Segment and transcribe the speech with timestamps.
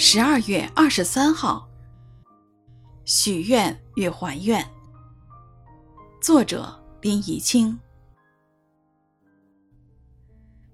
[0.00, 1.68] 十二月二十三号，
[3.04, 4.64] 许愿与还愿。
[6.20, 7.76] 作者林怡清。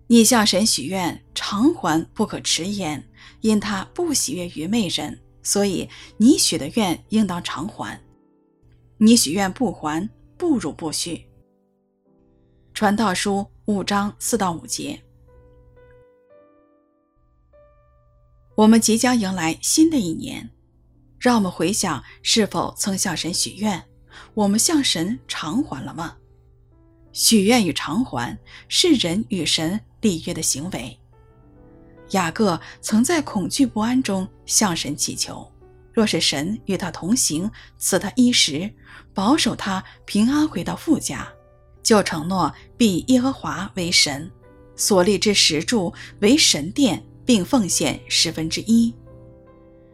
[0.08, 3.02] 你向神许愿，偿还不可迟延，
[3.40, 5.88] 因他不喜悦愚昧人，所以
[6.18, 7.98] 你许的愿应当偿还。
[8.98, 10.06] 你许愿不还，
[10.36, 11.27] 不如不许。
[12.75, 15.02] 传道书五章四到五节。
[18.57, 20.50] 我们即将迎来新的一年，
[21.18, 23.85] 让我们回想是否曾向神许愿，
[24.35, 26.17] 我们向神偿还了吗？
[27.12, 30.96] 许愿与偿还是人与神立约的行为。
[32.11, 35.50] 雅各曾在恐惧不安中向神祈求，
[35.92, 38.73] 若是神与他同行，赐他衣食，
[39.12, 41.27] 保守他平安回到父家，
[41.83, 44.31] 就承诺必以耶和华为神，
[44.77, 47.05] 所立之石柱为神殿。
[47.24, 48.94] 并奉献十分之一。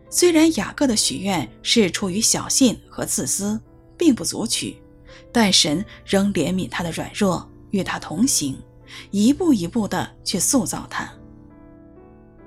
[0.08, 3.60] 虽然雅各的许愿是出于小信和自私，
[3.96, 4.82] 并不足取，
[5.30, 8.60] 但神仍怜悯他的软弱，与他同行，
[9.12, 11.08] 一步一步地去塑造他。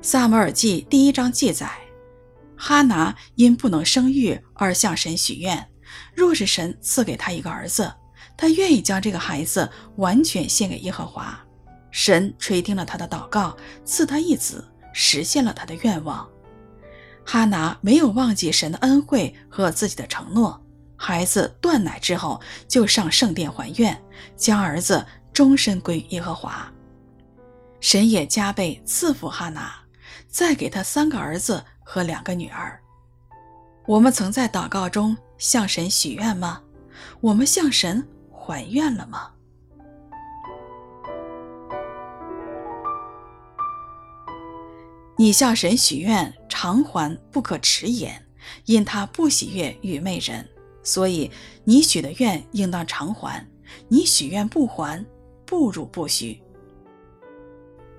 [0.01, 1.71] 撒母耳记第一章记载，
[2.57, 5.65] 哈拿因不能生育而向神许愿，
[6.13, 7.89] 若是神赐给他一个儿子，
[8.35, 11.39] 他愿意将这个孩子完全献给耶和华。
[11.91, 14.67] 神垂听了他的祷告，赐他一子。
[14.93, 16.25] 实现了他的愿望，
[17.25, 20.63] 哈拿没有忘记神的恩惠和自己的承诺。
[20.95, 24.01] 孩子断奶之后，就上圣殿还愿，
[24.37, 26.71] 将儿子终身归于耶和华。
[27.81, 29.73] 神也加倍赐福哈拿，
[30.29, 32.79] 再给他三个儿子和两个女儿。
[33.85, 36.61] 我们曾在祷告中向神许愿吗？
[37.19, 39.32] 我们向神还愿了吗？
[45.15, 48.25] 你向神许愿，偿还不可迟延，
[48.65, 50.47] 因他不喜悦愚昧人，
[50.83, 51.29] 所以
[51.63, 53.47] 你许的愿应当偿还。
[53.87, 55.05] 你许愿不还，
[55.45, 56.41] 不如不许。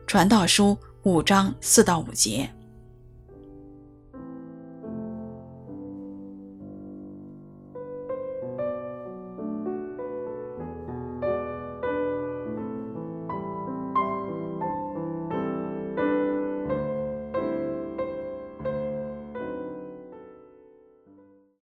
[0.06, 2.48] 传道书五章四到五节。